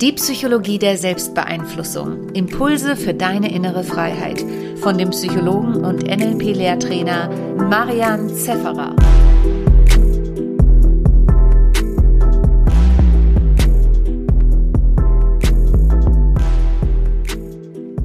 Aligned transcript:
Die 0.00 0.12
Psychologie 0.12 0.78
der 0.78 0.98
Selbstbeeinflussung. 0.98 2.28
Impulse 2.34 2.96
für 2.96 3.14
deine 3.14 3.50
innere 3.50 3.82
Freiheit. 3.82 4.44
Von 4.82 4.98
dem 4.98 5.08
Psychologen 5.08 5.86
und 5.86 6.02
NLP-Lehrtrainer 6.02 7.30
Marian 7.56 8.28
Zefferer. 8.28 8.94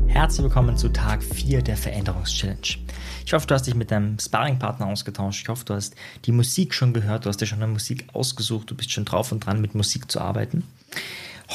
Herzlich 0.07 0.43
willkommen 0.45 0.77
zu 0.77 0.87
Tag 0.87 1.21
4 1.21 1.61
der 1.61 1.75
Veränderungschallenge. 1.75 2.59
Ich 3.25 3.33
hoffe, 3.33 3.47
du 3.47 3.53
hast 3.53 3.67
dich 3.67 3.75
mit 3.75 3.91
deinem 3.91 4.17
Sparringpartner 4.17 4.87
ausgetauscht. 4.87 5.41
Ich 5.41 5.49
hoffe, 5.49 5.65
du 5.65 5.73
hast 5.73 5.95
die 6.23 6.31
Musik 6.31 6.73
schon 6.73 6.93
gehört, 6.93 7.25
du 7.25 7.29
hast 7.29 7.41
dir 7.41 7.47
schon 7.47 7.61
eine 7.61 7.69
Musik 7.69 8.05
ausgesucht, 8.13 8.71
du 8.71 8.75
bist 8.75 8.91
schon 8.91 9.03
drauf 9.03 9.33
und 9.33 9.45
dran, 9.45 9.59
mit 9.59 9.75
Musik 9.75 10.09
zu 10.09 10.21
arbeiten. 10.21 10.63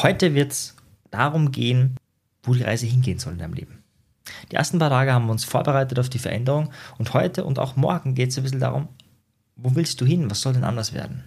Heute 0.02 0.34
wird 0.34 0.52
es 0.52 0.76
darum 1.10 1.52
gehen, 1.52 1.96
wo 2.42 2.52
die 2.52 2.62
Reise 2.62 2.84
hingehen 2.84 3.18
soll 3.18 3.32
in 3.32 3.38
deinem 3.38 3.54
Leben. 3.54 3.82
Die 4.50 4.56
ersten 4.56 4.78
paar 4.78 4.90
Tage 4.90 5.12
haben 5.12 5.24
wir 5.24 5.32
uns 5.32 5.44
vorbereitet 5.44 5.98
auf 5.98 6.10
die 6.10 6.18
Veränderung 6.18 6.70
und 6.98 7.14
heute 7.14 7.44
und 7.44 7.58
auch 7.58 7.76
morgen 7.76 8.14
geht 8.14 8.30
es 8.30 8.36
ein 8.36 8.42
bisschen 8.42 8.60
darum, 8.60 8.88
wo 9.56 9.74
willst 9.74 10.00
du 10.02 10.04
hin? 10.04 10.30
Was 10.30 10.42
soll 10.42 10.52
denn 10.52 10.64
anders 10.64 10.92
werden? 10.92 11.24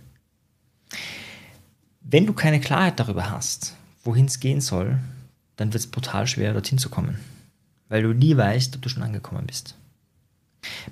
Wenn 2.02 2.28
du 2.28 2.34
keine 2.34 2.60
Klarheit 2.60 3.00
darüber 3.00 3.32
hast, 3.32 3.76
wohin 4.04 4.26
es 4.26 4.40
gehen 4.40 4.62
soll, 4.62 5.00
dann 5.56 5.74
wird 5.74 5.84
es 5.84 5.90
brutal 5.90 6.28
schwer, 6.28 6.54
dorthin 6.54 6.78
zu 6.78 6.90
kommen, 6.90 7.20
weil 7.88 8.04
du 8.04 8.14
nie 8.14 8.38
weißt, 8.38 8.76
ob 8.76 8.84
du 8.84 8.90
schon 8.90 9.04
angekommen 9.04 9.48
bist. 9.48 9.76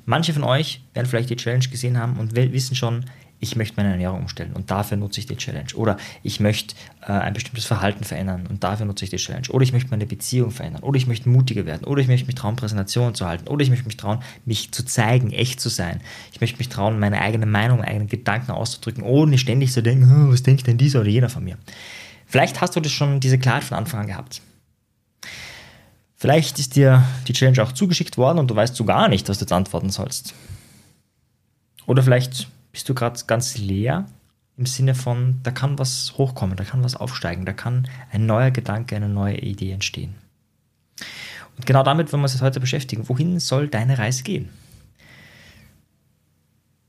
Manche 0.06 0.34
von 0.34 0.44
euch 0.44 0.82
werden 0.94 1.08
vielleicht 1.08 1.30
die 1.30 1.36
Challenge 1.36 1.68
gesehen 1.68 1.98
haben 1.98 2.18
und 2.18 2.36
wissen 2.36 2.76
schon, 2.76 3.06
ich 3.40 3.56
möchte 3.56 3.76
meine 3.78 3.92
Ernährung 3.92 4.22
umstellen 4.22 4.54
und 4.54 4.72
dafür 4.72 4.98
nutze 4.98 5.20
ich 5.20 5.28
die 5.28 5.36
Challenge. 5.36 5.68
Oder 5.76 5.98
ich 6.24 6.40
möchte 6.40 6.76
äh, 7.02 7.12
ein 7.12 7.34
bestimmtes 7.34 7.66
Verhalten 7.66 8.04
verändern 8.04 8.48
und 8.48 8.64
dafür 8.64 8.86
nutze 8.86 9.06
ich 9.06 9.12
die 9.12 9.18
Challenge. 9.18 9.48
Oder 9.50 9.64
ich 9.64 9.74
möchte 9.74 9.92
meine 9.92 10.08
Beziehung 10.08 10.50
verändern. 10.50 10.82
Oder 10.82 10.98
ich 10.98 11.06
möchte 11.06 11.30
mutiger 11.30 11.66
werden. 11.66 11.84
Oder 11.86 12.02
ich 12.02 12.08
möchte 12.08 12.26
mich 12.26 12.36
trauen, 12.36 12.56
Präsentationen 12.56 13.14
zu 13.14 13.28
halten. 13.28 13.48
Oder 13.48 13.62
ich 13.62 13.70
möchte 13.70 13.86
mich 13.86 13.98
trauen, 13.98 14.20
mich 14.46 14.72
zu 14.72 14.84
zeigen, 14.84 15.32
echt 15.32 15.60
zu 15.60 15.70
sein. 15.70 16.02
Ich 16.32 16.42
möchte 16.42 16.58
mich 16.58 16.70
trauen, 16.70 17.00
meine 17.00 17.22
eigene 17.22 17.46
Meinung, 17.46 17.78
meine 17.78 17.90
eigenen 17.90 18.08
Gedanken 18.08 18.52
auszudrücken, 18.52 19.04
ohne 19.04 19.38
ständig 19.38 19.72
zu 19.72 19.84
denken, 19.84 20.28
oh, 20.28 20.32
was 20.32 20.42
denkt 20.42 20.66
denn 20.66 20.78
dieser 20.78 21.02
oder 21.02 21.10
jener 21.10 21.30
von 21.30 21.44
mir. 21.44 21.58
Vielleicht 22.26 22.60
hast 22.60 22.76
du 22.76 22.80
das 22.80 22.92
schon 22.92 23.20
diese 23.20 23.38
Klarheit 23.38 23.64
von 23.64 23.78
Anfang 23.78 24.02
an 24.02 24.08
gehabt. 24.08 24.42
Vielleicht 26.20 26.58
ist 26.58 26.76
dir 26.76 27.04
die 27.28 27.34
Challenge 27.34 27.62
auch 27.62 27.72
zugeschickt 27.72 28.18
worden 28.18 28.40
und 28.40 28.50
du 28.50 28.56
weißt 28.56 28.76
so 28.76 28.86
gar 28.86 29.08
nicht, 29.08 29.30
was 29.30 29.38
du 29.38 29.44
jetzt 29.44 29.52
antworten 29.52 29.92
sollst. 29.92 30.34
Oder 31.86 32.02
vielleicht 32.02 32.48
bist 32.72 32.90
du 32.90 32.96
gerade 32.96 33.20
ganz 33.28 33.58
leer 33.60 34.08
im 34.58 34.66
Sinne 34.66 34.96
von, 34.96 35.40
da 35.44 35.52
kann 35.52 35.78
was 35.78 36.18
hochkommen, 36.18 36.58
da 36.58 36.64
kann 36.64 36.84
was 36.84 36.96
aufsteigen, 36.96 37.46
da 37.46 37.54
kann 37.54 37.88
ein 38.12 38.26
neuer 38.26 38.50
Gedanke, 38.50 38.96
eine 38.96 39.08
neue 39.08 39.38
Idee 39.38 39.72
entstehen. 39.72 40.16
Und 41.56 41.68
genau 41.68 41.84
damit 41.84 42.12
wollen 42.12 42.22
wir 42.22 42.30
uns 42.32 42.42
heute 42.42 42.60
beschäftigen. 42.60 43.08
Wohin 43.08 43.40
soll 43.40 43.68
deine 43.68 44.00
Reise 44.00 44.24
gehen? 44.24 44.50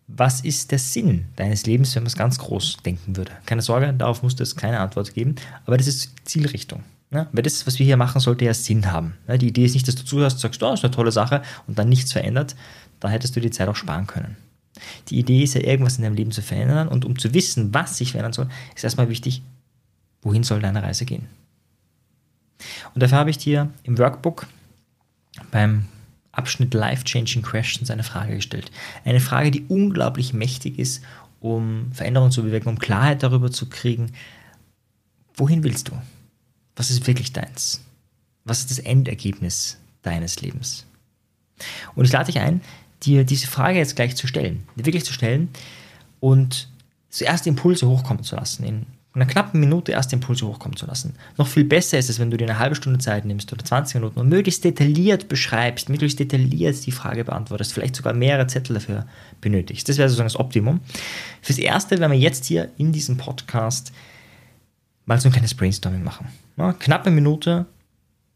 Was 0.06 0.40
ist 0.40 0.72
der 0.72 0.78
Sinn 0.78 1.26
deines 1.36 1.66
Lebens, 1.66 1.94
wenn 1.94 2.04
man 2.04 2.08
es 2.08 2.16
ganz 2.16 2.38
groß 2.38 2.78
denken 2.78 3.14
würde? 3.14 3.32
Keine 3.44 3.60
Sorge, 3.60 3.92
darauf 3.92 4.22
musst 4.22 4.40
du 4.40 4.44
jetzt 4.44 4.56
keine 4.56 4.80
Antwort 4.80 5.12
geben, 5.12 5.34
aber 5.66 5.76
das 5.76 5.86
ist 5.86 6.14
Zielrichtung. 6.24 6.82
Ne? 7.10 7.26
Weil 7.32 7.42
das, 7.42 7.66
was 7.66 7.78
wir 7.78 7.86
hier 7.86 7.96
machen, 7.96 8.20
sollte 8.20 8.44
ja 8.44 8.52
Sinn 8.52 8.92
haben. 8.92 9.14
Ne? 9.26 9.38
Die 9.38 9.48
Idee 9.48 9.64
ist 9.64 9.74
nicht, 9.74 9.88
dass 9.88 9.94
du 9.94 10.04
zuhörst, 10.04 10.40
sagst, 10.40 10.62
oh, 10.62 10.70
das 10.70 10.80
ist 10.80 10.84
eine 10.84 10.94
tolle 10.94 11.12
Sache 11.12 11.42
und 11.66 11.78
dann 11.78 11.88
nichts 11.88 12.12
verändert. 12.12 12.54
Da 13.00 13.08
hättest 13.08 13.34
du 13.34 13.40
die 13.40 13.50
Zeit 13.50 13.68
auch 13.68 13.76
sparen 13.76 14.06
können. 14.06 14.36
Die 15.08 15.18
Idee 15.18 15.42
ist 15.42 15.54
ja, 15.54 15.62
irgendwas 15.62 15.96
in 15.96 16.04
deinem 16.04 16.14
Leben 16.14 16.30
zu 16.30 16.42
verändern 16.42 16.88
und 16.88 17.04
um 17.04 17.18
zu 17.18 17.34
wissen, 17.34 17.72
was 17.74 17.98
sich 17.98 18.12
verändern 18.12 18.32
soll, 18.32 18.48
ist 18.76 18.84
erstmal 18.84 19.08
wichtig, 19.08 19.42
wohin 20.22 20.42
soll 20.42 20.60
deine 20.60 20.82
Reise 20.82 21.04
gehen. 21.04 21.26
Und 22.94 23.02
dafür 23.02 23.18
habe 23.18 23.30
ich 23.30 23.38
dir 23.38 23.70
im 23.84 23.98
Workbook 23.98 24.46
beim 25.50 25.86
Abschnitt 26.32 26.74
Life-Changing 26.74 27.42
Questions 27.42 27.90
eine 27.90 28.04
Frage 28.04 28.36
gestellt. 28.36 28.70
Eine 29.04 29.20
Frage, 29.20 29.50
die 29.50 29.64
unglaublich 29.68 30.32
mächtig 30.32 30.78
ist, 30.78 31.02
um 31.40 31.90
Veränderungen 31.92 32.32
zu 32.32 32.42
bewirken, 32.42 32.68
um 32.68 32.78
Klarheit 32.78 33.22
darüber 33.22 33.50
zu 33.50 33.68
kriegen, 33.68 34.12
wohin 35.34 35.62
willst 35.62 35.88
du? 35.88 35.92
Was 36.78 36.90
ist 36.90 37.06
wirklich 37.08 37.32
deins? 37.32 37.82
Was 38.44 38.60
ist 38.60 38.70
das 38.70 38.78
Endergebnis 38.78 39.78
deines 40.02 40.40
Lebens? 40.40 40.86
Und 41.96 42.04
ich 42.04 42.12
lade 42.12 42.26
dich 42.26 42.40
ein, 42.40 42.60
dir 43.02 43.24
diese 43.24 43.48
Frage 43.48 43.78
jetzt 43.78 43.96
gleich 43.96 44.14
zu 44.14 44.28
stellen, 44.28 44.62
wirklich 44.76 45.04
zu 45.04 45.12
stellen 45.12 45.48
und 46.20 46.68
zuerst 47.10 47.48
Impulse 47.48 47.88
hochkommen 47.88 48.22
zu 48.22 48.36
lassen, 48.36 48.62
in 48.62 48.86
einer 49.12 49.26
knappen 49.26 49.58
Minute 49.58 49.90
erst 49.90 50.12
Impulse 50.12 50.46
hochkommen 50.46 50.76
zu 50.76 50.86
lassen. 50.86 51.16
Noch 51.36 51.48
viel 51.48 51.64
besser 51.64 51.98
ist 51.98 52.10
es, 52.10 52.20
wenn 52.20 52.30
du 52.30 52.36
dir 52.36 52.44
eine 52.44 52.60
halbe 52.60 52.76
Stunde 52.76 53.00
Zeit 53.00 53.24
nimmst 53.24 53.52
oder 53.52 53.64
20 53.64 53.96
Minuten 53.96 54.20
und 54.20 54.28
möglichst 54.28 54.62
detailliert 54.62 55.28
beschreibst, 55.28 55.88
möglichst 55.88 56.20
detailliert 56.20 56.86
die 56.86 56.92
Frage 56.92 57.24
beantwortest, 57.24 57.72
vielleicht 57.72 57.96
sogar 57.96 58.12
mehrere 58.12 58.46
Zettel 58.46 58.74
dafür 58.74 59.04
benötigst. 59.40 59.88
Das 59.88 59.98
wäre 59.98 60.08
sozusagen 60.08 60.28
das 60.28 60.38
Optimum. 60.38 60.80
Fürs 61.42 61.58
Erste 61.58 61.98
werden 61.98 62.12
wir 62.12 62.18
jetzt 62.18 62.44
hier 62.44 62.70
in 62.76 62.92
diesem 62.92 63.16
Podcast 63.16 63.92
mal 65.08 65.18
so 65.18 65.28
ein 65.28 65.32
kleines 65.32 65.54
Brainstorming 65.54 66.04
machen. 66.04 66.28
Ja, 66.56 66.74
knappe 66.74 67.10
Minute 67.10 67.66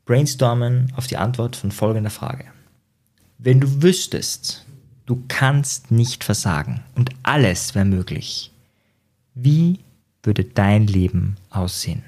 brainstormen 0.07 0.93
auf 0.97 1.07
die 1.07 1.19
Antwort 1.19 1.55
von 1.55 1.71
folgender 1.71 2.11
Frage. 2.11 2.47
Wenn 3.39 3.61
du 3.61 3.83
wüsstest, 3.83 4.65
du 5.07 5.23
kannst 5.29 5.91
nicht 5.91 6.25
versagen 6.25 6.83
und 6.95 7.11
alles 7.23 7.75
wäre 7.75 7.85
möglich, 7.85 8.53
wie 9.35 9.81
würde 10.23 10.45
dein 10.45 10.87
Leben 10.87 11.37
aussehen? 11.51 12.03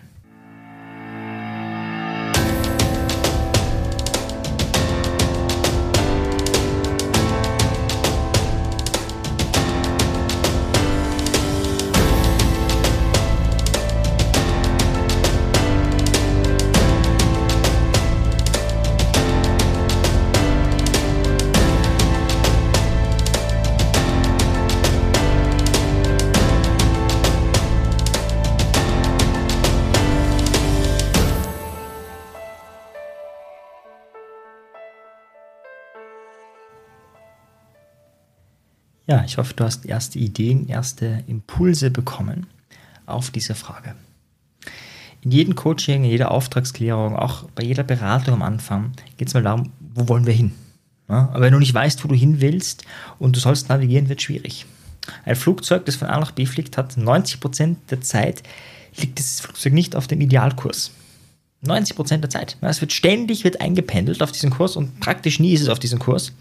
Ja, 39.07 39.23
ich 39.25 39.37
hoffe, 39.37 39.53
du 39.55 39.65
hast 39.65 39.85
erste 39.85 40.19
Ideen, 40.19 40.69
erste 40.69 41.25
Impulse 41.27 41.91
bekommen 41.91 42.47
auf 43.07 43.31
diese 43.31 43.55
Frage. 43.55 43.95
In 45.21 45.31
jedem 45.31 45.55
Coaching, 45.55 46.05
in 46.05 46.11
jeder 46.11 46.31
Auftragsklärung, 46.31 47.17
auch 47.17 47.45
bei 47.55 47.65
jeder 47.65 47.83
Beratung 47.83 48.35
am 48.35 48.43
Anfang 48.43 48.93
geht 49.17 49.29
es 49.29 49.35
mal 49.35 49.43
darum, 49.43 49.73
wo 49.95 50.09
wollen 50.09 50.27
wir 50.27 50.33
hin? 50.33 50.53
Ja, 51.09 51.29
aber 51.33 51.43
wenn 51.43 51.53
du 51.53 51.59
nicht 51.59 51.75
weißt, 51.75 52.03
wo 52.03 52.09
du 52.09 52.15
hin 52.15 52.41
willst 52.41 52.85
und 53.19 53.37
du 53.37 53.41
sollst 53.41 53.69
navigieren, 53.69 54.09
wird 54.09 54.23
schwierig. 54.23 54.65
Ein 55.27 55.37
Flugzeug, 55.37 55.85
das 55.85 55.97
von 55.97 56.09
A 56.09 56.19
nach 56.19 56.31
B 56.31 56.47
fliegt, 56.47 56.79
hat 56.79 56.95
90% 56.95 57.77
der 57.91 58.01
Zeit 58.01 58.43
liegt 58.97 59.19
das 59.19 59.41
Flugzeug 59.41 59.73
nicht 59.75 59.97
auf 59.97 60.07
dem 60.07 60.21
Idealkurs. 60.21 60.93
90% 61.65 62.19
der 62.19 62.31
Zeit. 62.31 62.57
Es 62.61 62.81
wird 62.81 62.93
ständig 62.93 63.45
wird 63.45 63.61
eingependelt 63.61 64.23
auf 64.23 64.33
diesen 64.33 64.51
Kurs 64.51 64.77
und 64.77 65.01
praktisch 65.01 65.41
nie 65.41 65.53
ist 65.53 65.63
es 65.63 65.69
auf 65.69 65.79
diesem 65.79 65.99
Kurs. 65.99 66.33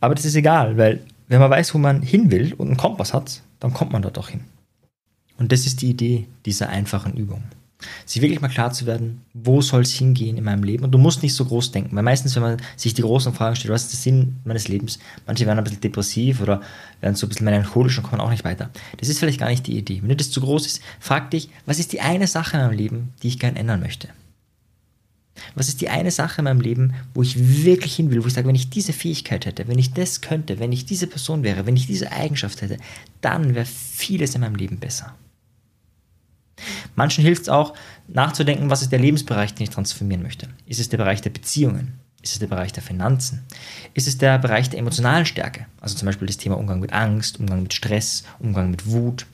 Aber 0.00 0.14
das 0.14 0.24
ist 0.24 0.34
egal, 0.34 0.76
weil 0.76 1.00
wenn 1.28 1.40
man 1.40 1.50
weiß, 1.50 1.74
wo 1.74 1.78
man 1.78 2.02
hin 2.02 2.30
will 2.30 2.54
und 2.54 2.68
einen 2.68 2.76
Kompass 2.76 3.14
hat, 3.14 3.42
dann 3.60 3.72
kommt 3.72 3.92
man 3.92 4.02
dort 4.02 4.18
auch 4.18 4.28
hin. 4.28 4.44
Und 5.38 5.52
das 5.52 5.66
ist 5.66 5.82
die 5.82 5.90
Idee 5.90 6.26
dieser 6.44 6.68
einfachen 6.68 7.14
Übung. 7.14 7.42
Sich 8.06 8.22
wirklich 8.22 8.40
mal 8.40 8.48
klar 8.48 8.72
zu 8.72 8.86
werden, 8.86 9.22
wo 9.34 9.60
soll 9.60 9.82
es 9.82 9.92
hingehen 9.92 10.36
in 10.36 10.44
meinem 10.44 10.62
Leben? 10.62 10.84
Und 10.84 10.92
du 10.92 10.98
musst 10.98 11.22
nicht 11.22 11.34
so 11.34 11.44
groß 11.44 11.72
denken, 11.72 11.96
weil 11.96 12.04
meistens, 12.04 12.36
wenn 12.36 12.42
man 12.42 12.56
sich 12.76 12.94
die 12.94 13.02
großen 13.02 13.34
Fragen 13.34 13.56
stellt, 13.56 13.72
was 13.72 13.84
ist 13.84 13.92
der 13.92 13.98
Sinn 13.98 14.36
meines 14.44 14.68
Lebens? 14.68 14.98
Manche 15.26 15.46
werden 15.46 15.58
ein 15.58 15.64
bisschen 15.64 15.80
depressiv 15.80 16.40
oder 16.40 16.60
werden 17.00 17.16
so 17.16 17.26
ein 17.26 17.28
bisschen 17.28 17.44
melancholisch 17.44 17.98
und 17.98 18.04
kommen 18.04 18.20
auch 18.20 18.30
nicht 18.30 18.44
weiter. 18.44 18.70
Das 18.98 19.08
ist 19.08 19.18
vielleicht 19.18 19.40
gar 19.40 19.48
nicht 19.48 19.66
die 19.66 19.76
Idee. 19.76 20.00
Wenn 20.00 20.10
dir 20.10 20.16
das 20.16 20.30
zu 20.30 20.40
groß 20.40 20.66
ist, 20.66 20.82
frag 21.00 21.30
dich, 21.30 21.48
was 21.66 21.78
ist 21.78 21.92
die 21.92 22.00
eine 22.00 22.26
Sache 22.26 22.56
in 22.56 22.62
meinem 22.62 22.76
Leben, 22.76 23.14
die 23.22 23.28
ich 23.28 23.38
gern 23.38 23.56
ändern 23.56 23.80
möchte? 23.80 24.08
Was 25.54 25.68
ist 25.68 25.80
die 25.80 25.88
eine 25.88 26.10
Sache 26.10 26.40
in 26.40 26.44
meinem 26.44 26.60
Leben, 26.60 26.94
wo 27.14 27.22
ich 27.22 27.64
wirklich 27.64 27.96
hin 27.96 28.10
will, 28.10 28.22
wo 28.22 28.26
ich 28.26 28.34
sage, 28.34 28.48
wenn 28.48 28.54
ich 28.54 28.70
diese 28.70 28.92
Fähigkeit 28.92 29.46
hätte, 29.46 29.68
wenn 29.68 29.78
ich 29.78 29.92
das 29.92 30.20
könnte, 30.20 30.58
wenn 30.58 30.72
ich 30.72 30.86
diese 30.86 31.06
Person 31.06 31.42
wäre, 31.42 31.66
wenn 31.66 31.76
ich 31.76 31.86
diese 31.86 32.12
Eigenschaft 32.12 32.62
hätte, 32.62 32.78
dann 33.20 33.54
wäre 33.54 33.66
vieles 33.66 34.34
in 34.34 34.40
meinem 34.40 34.56
Leben 34.56 34.78
besser. 34.78 35.14
Manchen 36.94 37.24
hilft 37.24 37.42
es 37.42 37.48
auch, 37.48 37.74
nachzudenken, 38.08 38.70
was 38.70 38.82
ist 38.82 38.92
der 38.92 38.98
Lebensbereich, 38.98 39.54
den 39.54 39.64
ich 39.64 39.70
transformieren 39.70 40.22
möchte. 40.22 40.48
Ist 40.66 40.80
es 40.80 40.88
der 40.88 40.98
Bereich 40.98 41.20
der 41.20 41.30
Beziehungen? 41.30 41.98
Ist 42.22 42.34
es 42.34 42.38
der 42.38 42.46
Bereich 42.46 42.72
der 42.72 42.84
Finanzen? 42.84 43.42
Ist 43.94 44.06
es 44.06 44.16
der 44.16 44.38
Bereich 44.38 44.70
der 44.70 44.78
emotionalen 44.78 45.26
Stärke? 45.26 45.66
Also 45.80 45.96
zum 45.96 46.06
Beispiel 46.06 46.28
das 46.28 46.36
Thema 46.36 46.56
Umgang 46.56 46.78
mit 46.78 46.92
Angst, 46.92 47.40
Umgang 47.40 47.62
mit 47.64 47.74
Stress, 47.74 48.22
Umgang 48.38 48.70
mit 48.70 48.86
Wut. 48.86 49.26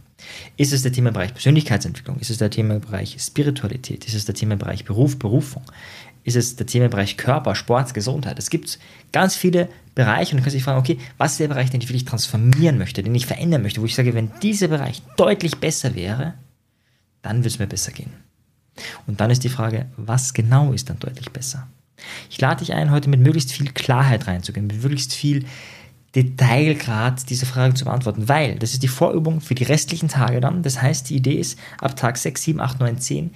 Ist 0.56 0.72
es 0.72 0.82
der 0.82 0.92
Themenbereich 0.92 1.32
Persönlichkeitsentwicklung? 1.32 2.18
Ist 2.18 2.30
es 2.30 2.38
der 2.38 2.50
Themenbereich 2.50 3.16
Spiritualität? 3.20 4.06
Ist 4.06 4.14
es 4.14 4.24
der 4.24 4.34
Themenbereich 4.34 4.84
Beruf, 4.84 5.18
Berufung? 5.18 5.62
Ist 6.24 6.36
es 6.36 6.56
der 6.56 6.66
Themenbereich 6.66 7.16
Körper, 7.16 7.54
Sport, 7.54 7.94
Gesundheit? 7.94 8.38
Es 8.38 8.50
gibt 8.50 8.78
ganz 9.12 9.36
viele 9.36 9.68
Bereiche 9.94 10.32
und 10.32 10.38
du 10.38 10.42
kannst 10.42 10.56
dich 10.56 10.64
fragen, 10.64 10.78
okay, 10.78 10.98
was 11.16 11.32
ist 11.32 11.40
der 11.40 11.48
Bereich, 11.48 11.70
den 11.70 11.80
ich 11.80 11.88
wirklich 11.88 12.04
transformieren 12.04 12.78
möchte, 12.78 13.02
den 13.02 13.14
ich 13.14 13.26
verändern 13.26 13.62
möchte, 13.62 13.80
wo 13.80 13.86
ich 13.86 13.94
sage, 13.94 14.14
wenn 14.14 14.30
dieser 14.42 14.68
Bereich 14.68 15.02
deutlich 15.16 15.56
besser 15.58 15.94
wäre, 15.94 16.34
dann 17.22 17.38
würde 17.38 17.48
es 17.48 17.58
mir 17.58 17.66
besser 17.66 17.92
gehen. 17.92 18.12
Und 19.06 19.20
dann 19.20 19.30
ist 19.30 19.44
die 19.44 19.48
Frage, 19.48 19.86
was 19.96 20.34
genau 20.34 20.72
ist 20.72 20.90
dann 20.90 20.98
deutlich 20.98 21.30
besser? 21.30 21.68
Ich 22.30 22.40
lade 22.40 22.60
dich 22.60 22.74
ein, 22.74 22.90
heute 22.90 23.08
mit 23.08 23.20
möglichst 23.20 23.52
viel 23.52 23.70
Klarheit 23.72 24.26
reinzugehen, 24.26 24.66
mit 24.66 24.82
möglichst 24.82 25.14
viel 25.14 25.46
Detailgrad 26.22 27.30
diese 27.30 27.46
Frage 27.46 27.74
zu 27.74 27.84
beantworten, 27.84 28.28
weil 28.28 28.58
das 28.58 28.72
ist 28.72 28.82
die 28.82 28.88
Vorübung 28.88 29.40
für 29.40 29.54
die 29.54 29.64
restlichen 29.64 30.08
Tage 30.08 30.40
dann. 30.40 30.62
Das 30.62 30.82
heißt, 30.82 31.10
die 31.10 31.16
Idee 31.16 31.34
ist, 31.34 31.58
ab 31.80 31.96
Tag 31.96 32.16
6, 32.16 32.42
7, 32.42 32.60
8, 32.60 32.80
9, 32.80 32.98
10 32.98 33.30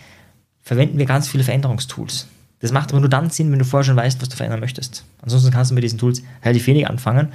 verwenden 0.63 0.99
wir 0.99 1.07
ganz 1.07 1.29
viele 1.29 1.45
Veränderungstools. 1.45 2.27
Das 2.61 2.73
macht 2.73 2.91
aber 2.91 3.01
nur 3.01 3.09
dann 3.09 3.31
Sinn, 3.31 3.51
wenn 3.51 3.59
du 3.59 3.65
vorher 3.65 3.85
schon 3.85 3.97
weißt, 3.97 4.21
was 4.21 4.29
du 4.29 4.37
verändern 4.37 4.61
möchtest. 4.61 5.05
Ansonsten 5.21 5.51
kannst 5.51 5.71
du 5.71 5.75
mit 5.75 5.85
diesen 5.85 5.99
Tools 5.99 6.23
relativ 6.45 6.67
wenig 6.67 6.89
anfangen, 6.89 7.29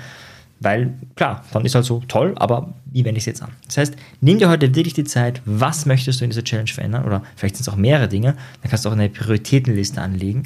weil 0.60 0.94
klar, 1.16 1.44
dann 1.52 1.66
ist 1.66 1.76
halt 1.76 1.86
so 1.86 2.02
toll, 2.08 2.34
aber 2.38 2.74
wie 2.86 3.06
wende 3.06 3.18
ich 3.18 3.24
es 3.24 3.28
jetzt 3.28 3.44
an? 3.44 3.52
Das 3.66 3.78
heißt, 3.78 3.96
nimm 4.22 4.40
dir 4.40 4.50
heute 4.50 4.74
wirklich 4.74 4.94
die 4.94 5.04
Zeit, 5.04 5.42
was 5.46 5.86
möchtest 5.86 6.20
du 6.20 6.24
in 6.24 6.32
dieser 6.32 6.44
Challenge 6.44 6.70
verändern 6.70 7.06
oder 7.06 7.24
vielleicht 7.36 7.58
sind 7.58 7.68
es 7.68 7.70
auch 7.70 7.78
mehrere 7.78 8.08
Dinge, 8.08 8.36
dann 8.62 8.70
kannst 8.70 8.86
du 8.86 8.90
auch 8.90 8.94
eine 8.94 9.10
Prioritätenliste 9.10 10.02
anlegen 10.02 10.44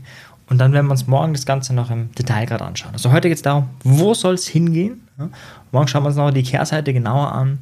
und 0.51 0.57
dann 0.57 0.73
werden 0.73 0.87
wir 0.87 0.91
uns 0.91 1.07
morgen 1.07 1.31
das 1.31 1.45
Ganze 1.45 1.73
noch 1.73 1.89
im 1.91 2.11
Detail 2.11 2.45
gerade 2.45 2.65
anschauen. 2.65 2.91
Also 2.91 3.13
heute 3.13 3.29
geht 3.29 3.37
es 3.37 3.41
darum, 3.41 3.69
wo 3.85 4.13
soll 4.13 4.33
es 4.33 4.47
hingehen? 4.47 5.07
Ja, 5.17 5.29
morgen 5.71 5.87
schauen 5.87 6.03
wir 6.03 6.07
uns 6.07 6.17
noch 6.17 6.29
die 6.29 6.43
Kehrseite 6.43 6.91
genauer 6.91 7.31
an 7.31 7.59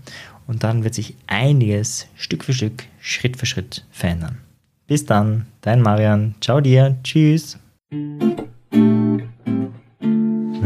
und 0.48 0.64
dann 0.64 0.84
wird 0.84 0.96
sich 0.96 1.16
einiges 1.28 2.08
Stück 2.16 2.44
für 2.44 2.54
Stück, 2.54 2.86
Schritt 3.00 3.38
für 3.38 3.46
Schritt 3.46 3.86
verändern. 3.92 4.40
Bis 4.88 5.06
dann, 5.06 5.46
dein 5.62 5.84
Marian. 5.84 6.34
Ciao 6.42 6.62
dir. 6.62 6.98
Tschüss. 7.04 7.60